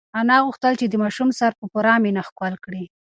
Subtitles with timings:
[0.19, 2.83] انا غوښتل چې د ماشوم سر په پوره مینه ښکل کړي.